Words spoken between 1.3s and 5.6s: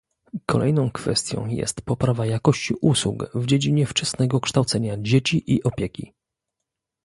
jest poprawa jakości usług w dziedzinie wczesnego kształcenia dzieci